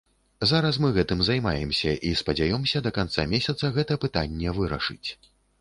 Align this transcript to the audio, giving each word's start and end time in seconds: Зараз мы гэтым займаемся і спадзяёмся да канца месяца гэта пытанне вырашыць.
Зараз 0.51 0.79
мы 0.85 0.89
гэтым 0.95 1.19
займаемся 1.27 1.93
і 2.09 2.15
спадзяёмся 2.21 2.83
да 2.89 2.95
канца 2.97 3.29
месяца 3.37 3.73
гэта 3.79 4.01
пытанне 4.07 4.59
вырашыць. 4.61 5.09